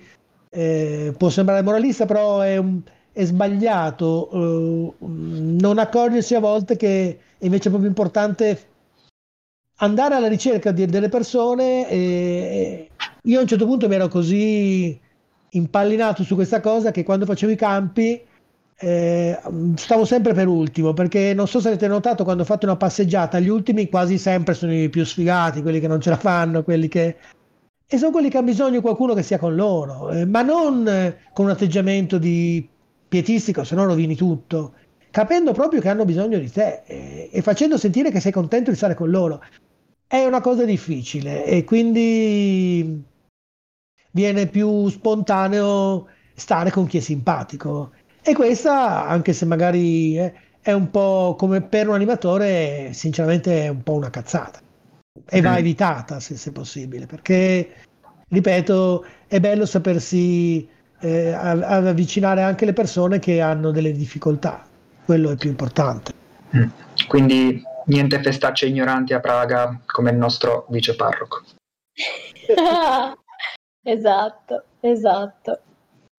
[0.52, 2.84] eh, può sembrare moralista, però è, un,
[3.18, 8.60] è sbagliato eh, non accorgersi a volte che invece è proprio importante
[9.78, 11.90] andare alla ricerca di, delle persone.
[11.90, 12.90] E,
[13.24, 15.00] io a un certo punto mi ero così
[15.50, 18.22] impallinato su questa cosa che quando facevo i campi
[18.80, 19.40] eh,
[19.76, 23.48] stavo sempre per ultimo perché non so se avete notato quando fate una passeggiata gli
[23.48, 27.16] ultimi quasi sempre sono i più sfigati quelli che non ce la fanno quelli che
[27.88, 30.88] e sono quelli che hanno bisogno di qualcuno che sia con loro eh, ma non
[30.88, 32.68] eh, con un atteggiamento di
[33.08, 34.74] pietistico se no rovini tutto
[35.12, 38.78] capendo proprio che hanno bisogno di te eh, e facendo sentire che sei contento di
[38.78, 39.42] stare con loro
[40.08, 43.04] è una cosa difficile e quindi
[44.12, 47.92] viene più spontaneo stare con chi è simpatico.
[48.22, 53.84] E questa, anche se magari è un po' come per un animatore, sinceramente è un
[53.84, 54.60] po' una cazzata.
[55.30, 55.58] E va mm.
[55.58, 57.74] evitata se, se possibile, perché,
[58.28, 60.68] ripeto, è bello sapersi
[61.00, 64.66] eh, avvicinare anche le persone che hanno delle difficoltà.
[65.06, 66.14] Quello è più importante.
[66.56, 66.70] Mm.
[67.08, 71.42] Quindi niente festacce ignoranti a Praga come il nostro vice parroco.
[73.88, 75.62] Esatto, esatto.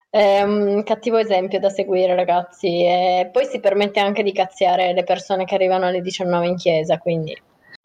[0.09, 2.83] È un cattivo esempio da seguire, ragazzi.
[2.83, 6.97] E poi si permette anche di cazziare le persone che arrivano alle 19 in chiesa,
[6.97, 7.39] quindi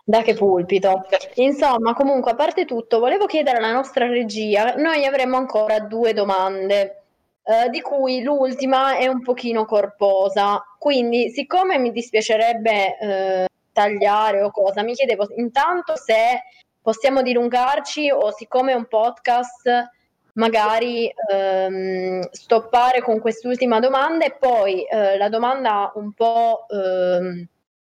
[0.05, 1.07] da che pulpito.
[1.35, 6.99] Insomma, comunque, a parte tutto, volevo chiedere alla nostra regia, noi avremo ancora due domande.
[7.47, 14.51] Eh, di cui l'ultima è un pochino corposa, quindi siccome mi dispiacerebbe eh, tagliare o
[14.51, 16.43] cosa, mi chiedevo intanto se
[16.81, 19.91] possiamo dilungarci o siccome è un podcast
[20.35, 27.47] magari ehm, stoppare con quest'ultima domanda e poi eh, la domanda un po' ehm,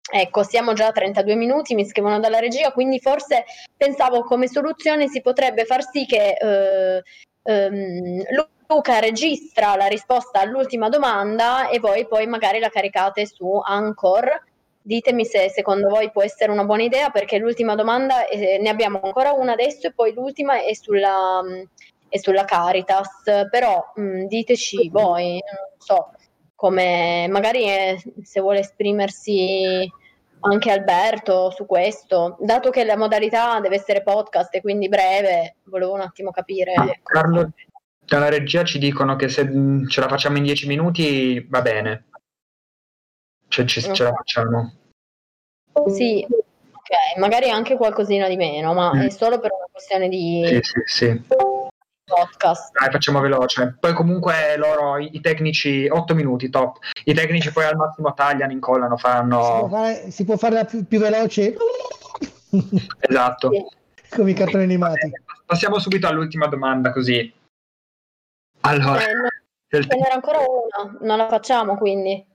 [0.09, 5.07] ecco siamo già a 32 minuti mi scrivono dalla regia quindi forse pensavo come soluzione
[5.07, 7.03] si potrebbe far sì che eh,
[7.43, 8.23] ehm,
[8.71, 14.43] Luca registra la risposta all'ultima domanda e voi poi magari la caricate su Anchor.
[14.81, 19.01] Ditemi se secondo voi può essere una buona idea perché l'ultima domanda, eh, ne abbiamo
[19.03, 21.41] ancora una adesso e poi l'ultima è sulla,
[22.07, 26.11] è sulla Caritas, però mh, mm, diteci voi, non so,
[26.61, 29.91] come magari eh, se vuole esprimersi
[30.41, 35.93] anche Alberto su questo, dato che la modalità deve essere podcast e quindi breve, volevo
[35.93, 36.73] un attimo capire.
[36.75, 37.49] Ah, Carlo,
[38.05, 42.05] dalla regia ci dicono che se mm, ce la facciamo in dieci minuti va bene.
[43.47, 44.73] Cioè ci, ce la facciamo.
[45.87, 48.99] Sì, ok, magari anche qualcosina di meno, ma mm.
[48.99, 51.21] è solo per una questione di sì, sì, sì.
[52.13, 52.71] Podcast.
[52.77, 53.77] Dai, facciamo veloce.
[53.79, 56.77] Poi comunque loro, i, i tecnici, 8 minuti, top.
[57.05, 59.41] I tecnici poi al massimo tagliano, incollano, fanno...
[59.41, 61.55] Si può fare, si può fare più, più, veloce?
[62.99, 63.49] esatto.
[63.51, 64.15] Sì.
[64.15, 65.11] Come i cartoni animati.
[65.45, 67.33] Passiamo subito all'ultima domanda, così.
[68.61, 69.01] Allora...
[69.05, 69.29] Eh, no,
[69.69, 72.25] ce n'era ancora una, non la facciamo quindi.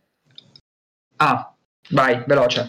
[1.17, 1.55] Ah,
[1.91, 2.61] vai, veloce.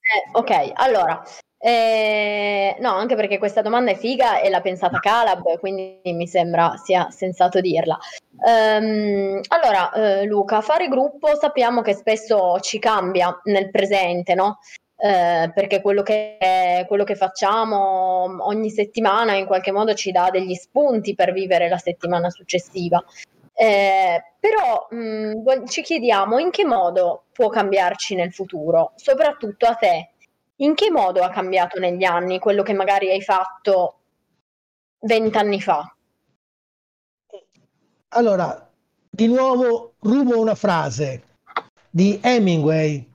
[0.00, 1.22] Eh, ok, allora,
[1.62, 6.76] eh, no, anche perché questa domanda è figa e l'ha pensata Calab, quindi mi sembra
[6.82, 7.98] sia sensato dirla.
[8.38, 14.60] Um, allora, eh, Luca, fare gruppo sappiamo che spesso ci cambia nel presente, no?
[14.96, 16.38] Eh, perché quello che,
[16.88, 21.78] quello che facciamo ogni settimana in qualche modo ci dà degli spunti per vivere la
[21.78, 23.04] settimana successiva.
[23.52, 29.74] Eh, però mh, mm, ci chiediamo in che modo può cambiarci nel futuro, soprattutto a
[29.74, 30.12] te.
[30.60, 33.94] In che modo ha cambiato negli anni quello che magari hai fatto
[35.00, 35.94] vent'anni fa?
[38.08, 38.70] Allora,
[39.08, 41.22] di nuovo rubo una frase
[41.88, 43.08] di Hemingway.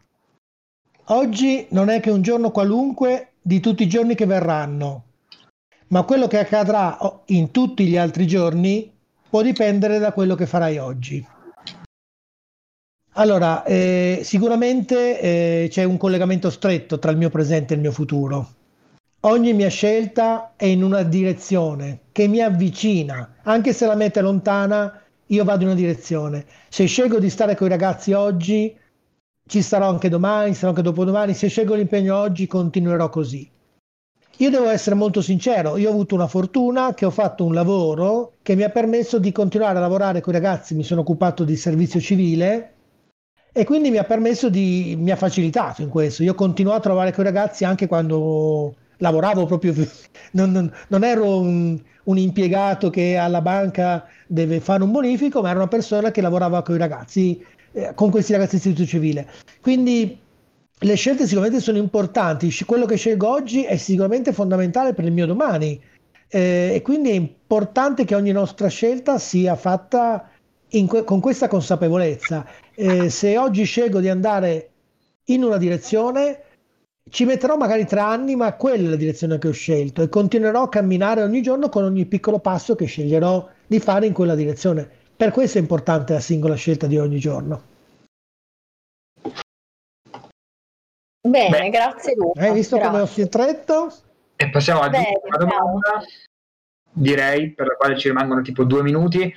[1.10, 5.04] Oggi non è che un giorno qualunque di tutti i giorni che verranno,
[5.90, 8.92] ma quello che accadrà in tutti gli altri giorni
[9.30, 11.35] può dipendere da quello che farai oggi.
[13.18, 17.94] Allora, eh, sicuramente eh, c'è un collegamento stretto tra il mio presente e il mio
[17.94, 18.50] futuro.
[19.22, 24.24] Ogni mia scelta è in una direzione che mi avvicina, anche se la meta è
[24.24, 26.46] lontana, io vado in una direzione.
[26.68, 28.76] Se scelgo di stare con i ragazzi oggi,
[29.48, 31.34] ci starò anche domani, sarò anche dopodomani.
[31.34, 33.50] Se scelgo l'impegno oggi, continuerò così.
[34.40, 38.34] Io devo essere molto sincero, io ho avuto una fortuna che ho fatto un lavoro
[38.42, 41.56] che mi ha permesso di continuare a lavorare con i ragazzi, mi sono occupato di
[41.56, 42.75] servizio civile
[43.58, 46.24] e quindi mi ha permesso di, mi ha facilitato in questo.
[46.24, 49.74] Io continuo a trovare con i ragazzi anche quando lavoravo proprio,
[50.32, 55.52] non, non, non ero un, un, impiegato che alla banca deve fare un bonifico, ma
[55.52, 57.42] era una persona che lavorava con i ragazzi,
[57.72, 59.26] eh, con questi ragazzi istituto civile.
[59.62, 60.20] Quindi
[60.78, 65.28] le scelte sicuramente sono importanti, quello che scelgo oggi è sicuramente fondamentale per il mio
[65.28, 65.82] domani
[66.28, 70.30] eh, e quindi è importante che ogni nostra scelta sia fatta
[70.86, 72.46] que- con questa consapevolezza.
[72.74, 74.70] Eh, se oggi scelgo di andare
[75.26, 76.42] in una direzione,
[77.10, 80.64] ci metterò magari tre anni, ma quella è la direzione che ho scelto e continuerò
[80.64, 84.90] a camminare ogni giorno con ogni piccolo passo che sceglierò di fare in quella direzione.
[85.16, 87.74] Per questo è importante la singola scelta di ogni giorno.
[91.26, 92.42] Bene, Beh, grazie Luca.
[92.42, 92.92] Hai visto grazie.
[92.92, 93.94] come ho filtretto?
[94.36, 95.00] E passiamo alla
[95.40, 96.04] domanda,
[96.92, 99.34] direi, per la quale ci rimangono tipo due minuti.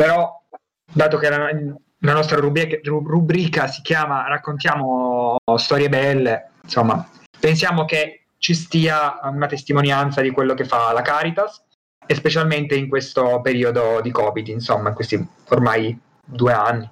[0.00, 0.42] Però,
[0.90, 1.50] dato che la,
[1.98, 7.06] la nostra rubrica, rubrica si chiama Raccontiamo storie belle, insomma,
[7.38, 11.62] pensiamo che ci stia una testimonianza di quello che fa la Caritas
[12.06, 16.90] e specialmente in questo periodo di Covid, insomma, in questi ormai due anni.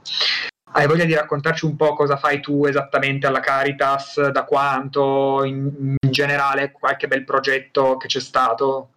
[0.72, 5.96] Hai voglia di raccontarci un po' cosa fai tu esattamente alla Caritas, da quanto, in,
[5.98, 8.90] in generale, qualche bel progetto che c'è stato?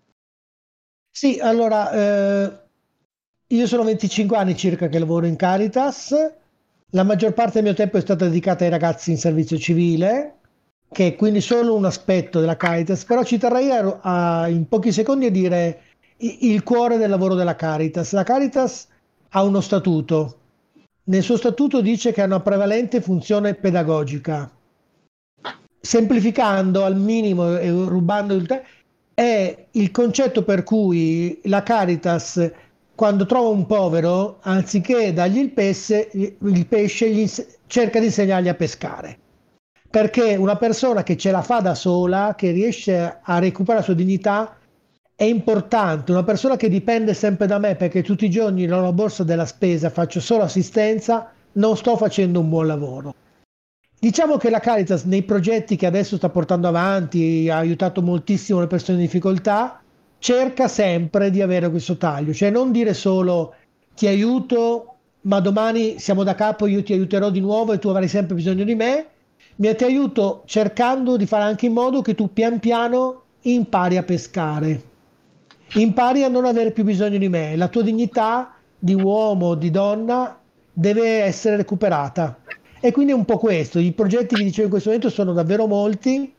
[1.10, 2.61] Sì, allora, eh,
[3.56, 6.14] io sono 25 anni circa che lavoro in Caritas,
[6.92, 10.40] la maggior parte del mio tempo è stata dedicata ai ragazzi in servizio civile,
[10.92, 14.92] che è quindi solo un aspetto della Caritas, però ci terrei a, a, in pochi
[14.92, 15.82] secondi a dire
[16.18, 18.12] il cuore del lavoro della Caritas.
[18.12, 18.88] La Caritas
[19.30, 20.36] ha uno statuto
[21.04, 24.50] nel suo statuto dice che ha una prevalente funzione pedagogica.
[25.80, 28.68] Semplificando al minimo e rubando il tempo,
[29.14, 32.52] è il concetto per cui la Caritas,
[33.02, 39.18] quando trova un povero, anziché dargli il pesce, il pesce cerca di insegnargli a pescare.
[39.90, 43.96] Perché una persona che ce la fa da sola, che riesce a recuperare la sua
[43.96, 44.56] dignità,
[45.16, 49.24] è importante, una persona che dipende sempre da me perché tutti i giorni nella borsa
[49.24, 53.16] della spesa faccio solo assistenza, non sto facendo un buon lavoro.
[54.00, 58.68] Diciamo che la Caritas nei progetti che adesso sta portando avanti ha aiutato moltissimo le
[58.68, 59.81] persone in difficoltà,
[60.22, 63.56] cerca sempre di avere questo taglio, cioè non dire solo
[63.96, 68.08] ti aiuto, ma domani siamo da capo, io ti aiuterò di nuovo e tu avrai
[68.08, 69.08] sempre bisogno di me,
[69.56, 74.04] ma ti aiuto cercando di fare anche in modo che tu pian piano impari a
[74.04, 74.90] pescare.
[75.74, 80.40] Impari a non avere più bisogno di me, la tua dignità di uomo, di donna
[80.72, 82.38] deve essere recuperata.
[82.80, 85.66] E quindi è un po' questo, i progetti che dicevo in questo momento sono davvero
[85.66, 86.32] molti,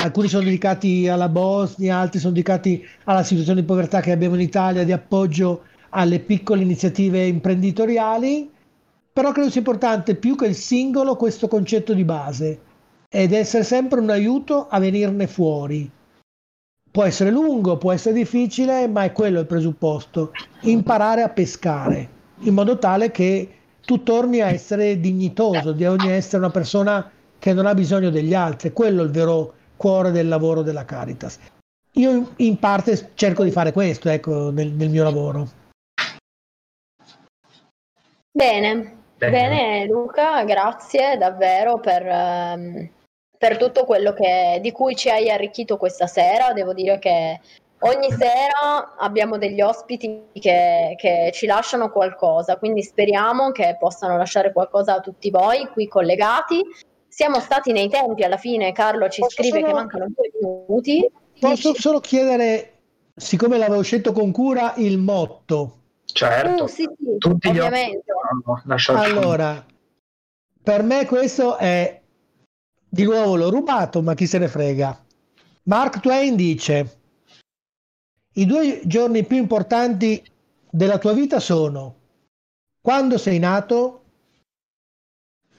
[0.00, 4.40] alcuni sono dedicati alla Bosnia, altri sono dedicati alla situazione di povertà che abbiamo in
[4.40, 8.50] Italia, di appoggio alle piccole iniziative imprenditoriali,
[9.12, 12.60] però credo sia importante più che il singolo questo concetto di base
[13.08, 15.90] ed essere sempre un aiuto a venirne fuori
[16.92, 20.32] Può essere lungo, può essere difficile, ma è quello il presupposto.
[20.62, 22.08] Imparare a pescare
[22.40, 23.48] in modo tale che
[23.80, 28.34] tu torni a essere dignitoso, di ogni essere una persona che non ha bisogno degli
[28.34, 28.72] altri.
[28.72, 31.38] Quello è il vero cuore del lavoro della Caritas.
[31.92, 35.48] Io in parte cerco di fare questo ecco, nel, nel mio lavoro.
[38.30, 38.98] Bene.
[39.16, 39.30] Bene.
[39.30, 42.90] Bene, Luca, grazie davvero per, um,
[43.38, 46.52] per tutto quello che, di cui ci hai arricchito questa sera.
[46.52, 47.40] Devo dire che
[47.80, 54.52] ogni sera abbiamo degli ospiti che, che, ci lasciano qualcosa, quindi speriamo che possano lasciare
[54.52, 56.62] qualcosa a tutti voi qui collegati.
[57.10, 59.66] Siamo stati nei tempi alla fine, Carlo ci Posso scrive solo...
[59.66, 61.10] che mancano due minuti.
[61.40, 61.82] Posso Dici...
[61.82, 62.78] solo chiedere,
[63.16, 65.78] siccome l'avevo scelto con cura, il motto?
[66.04, 68.04] Certo, uh, sì, sì, tutti ovviamente.
[68.64, 68.90] Gli...
[68.92, 69.66] Allora,
[70.62, 72.00] per me questo è
[72.88, 75.04] di nuovo l'ho rubato, ma chi se ne frega.
[75.64, 76.98] Mark Twain dice:
[78.34, 80.24] I due giorni più importanti
[80.70, 81.96] della tua vita sono
[82.80, 84.04] quando sei nato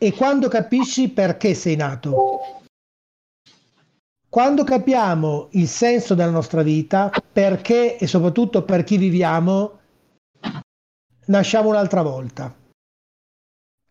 [0.03, 2.63] e quando capisci perché sei nato.
[4.27, 9.79] Quando capiamo il senso della nostra vita, perché e soprattutto per chi viviamo,
[11.25, 12.51] nasciamo un'altra volta.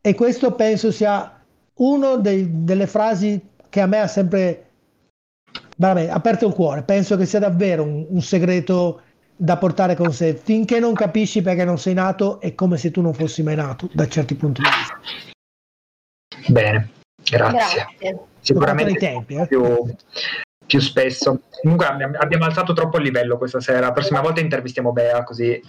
[0.01, 1.45] E questo penso sia
[1.75, 4.71] una delle frasi che a me ha sempre
[5.77, 6.83] vabbè, aperto il cuore.
[6.83, 9.03] Penso che sia davvero un, un, segreto
[9.37, 10.35] da portare con sé.
[10.35, 13.89] Finché non capisci perché non sei nato, è come se tu non fossi mai nato,
[13.93, 15.39] da certi punti di vista.
[16.49, 16.91] Bene,
[17.23, 17.87] grazie.
[17.99, 18.19] grazie.
[18.41, 19.47] Sicuramente tempi, eh?
[19.47, 19.87] più,
[20.67, 21.43] più, spesso.
[21.63, 23.81] Comunque abbiamo, abbiamo alzato troppo il livello questa sera.
[23.81, 25.61] La prossima volta intervistiamo Bea così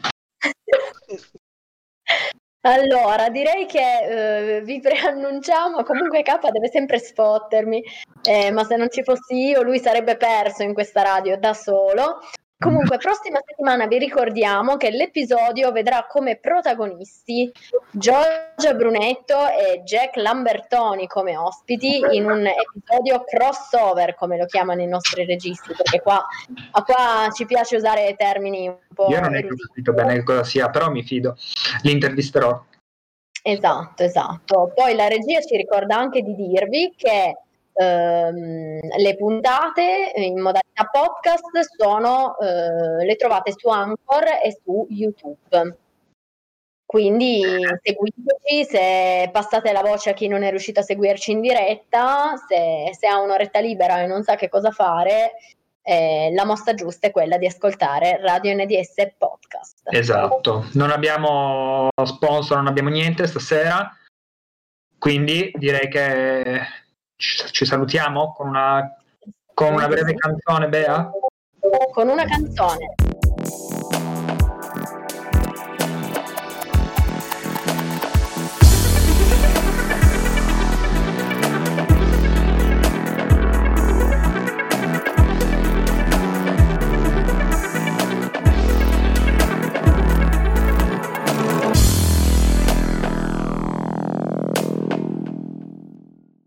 [2.64, 7.84] Allora, direi che eh, vi preannunciamo, comunque K deve sempre spottermi,
[8.24, 12.20] eh, ma se non ci fossi io lui sarebbe perso in questa radio da solo.
[12.62, 17.51] Comunque, prossima settimana vi ricordiamo che l'episodio vedrà come protagonisti
[17.89, 24.88] Giorgia Brunetto e Jack Lambertoni come ospiti in un episodio crossover, come lo chiamano i
[24.88, 26.24] nostri registi, perché qua,
[26.86, 29.07] qua ci piace usare termini un po'.
[29.09, 31.36] Io non ho capito bene cosa sia, però mi fido.
[31.82, 32.64] Li intervisterò.
[33.41, 34.72] Esatto, esatto.
[34.76, 37.38] Poi la regia ci ricorda anche di dirvi che
[37.74, 45.78] ehm, le puntate in modalità podcast sono, eh, le trovate su Anchor e su YouTube.
[46.86, 47.41] Quindi
[47.82, 52.93] seguiteci, se passate la voce a chi non è riuscito a seguirci in diretta, se,
[52.99, 55.32] se ha un'oretta libera e non sa che cosa fare,
[55.84, 59.80] eh, la mossa giusta è quella di ascoltare Radio NDS Podcast.
[59.86, 63.89] Esatto, non abbiamo sponsor, non abbiamo niente stasera,
[64.99, 66.61] quindi direi che
[67.22, 68.95] ci, salutiamo con una,
[69.53, 71.09] con una breve canzone, Bea?
[71.93, 72.95] Con una canzone.